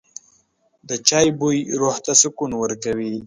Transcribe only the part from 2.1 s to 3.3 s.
سکون ورکوي.